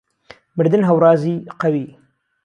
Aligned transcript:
مردن 0.57 0.81
ههورازی 0.89 1.35
قەوی 1.61 1.87